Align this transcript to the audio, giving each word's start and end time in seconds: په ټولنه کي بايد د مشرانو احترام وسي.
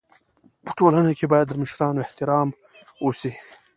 په 0.65 0.71
ټولنه 0.77 1.11
کي 1.17 1.25
بايد 1.31 1.47
د 1.49 1.53
مشرانو 1.61 2.03
احترام 2.05 2.47
وسي. 3.05 3.33